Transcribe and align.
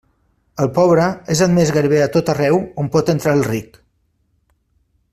El 0.63 0.69
pobre 0.77 1.05
és 1.35 1.43
admès 1.47 1.73
gairebé 1.77 2.01
a 2.05 2.09
tot 2.17 2.33
arreu 2.35 2.57
on 2.85 2.91
pot 2.97 3.15
entrar 3.15 3.37
el 3.41 3.47
ric. 3.53 3.79